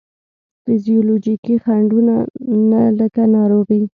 [0.63, 1.99] فزیولوجیکي خنډو
[2.71, 3.81] نه لکه ناروغي،